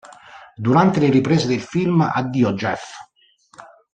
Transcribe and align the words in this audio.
Durante 0.57 0.99
le 0.99 1.11
riprese 1.11 1.45
del 1.45 1.61
film 1.61 2.01
"Addio 2.01 2.53
Jeff! 2.53 2.91